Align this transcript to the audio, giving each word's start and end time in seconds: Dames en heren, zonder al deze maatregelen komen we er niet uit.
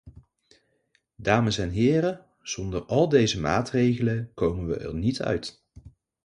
Dames 1.15 1.57
en 1.57 1.69
heren, 1.69 2.25
zonder 2.41 2.83
al 2.85 3.09
deze 3.09 3.39
maatregelen 3.39 4.31
komen 4.33 4.67
we 4.67 4.77
er 4.77 4.93
niet 4.95 5.21
uit. 5.21 5.63